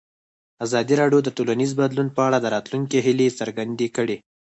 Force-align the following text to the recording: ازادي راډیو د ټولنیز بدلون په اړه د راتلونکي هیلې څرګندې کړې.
ازادي 0.65 0.93
راډیو 1.01 1.19
د 1.23 1.29
ټولنیز 1.37 1.71
بدلون 1.79 2.07
په 2.15 2.21
اړه 2.27 2.37
د 2.41 2.45
راتلونکي 2.55 2.97
هیلې 3.05 3.27
څرګندې 3.39 3.87
کړې. 3.97 4.17